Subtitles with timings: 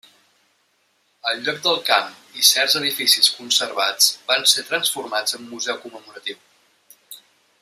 [1.31, 2.09] El lloc del camp
[2.41, 6.45] i certs edificis conservats van ser transformats en museu commemoratiu.